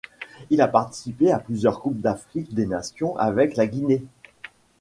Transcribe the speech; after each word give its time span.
Il 0.49 0.61
a 0.61 0.67
participé 0.67 1.31
à 1.31 1.37
plusieurs 1.37 1.79
Coupe 1.79 2.01
d'Afrique 2.01 2.55
des 2.55 2.65
nations 2.65 3.15
avec 3.17 3.55
la 3.55 3.67
Guinée. 3.67 4.01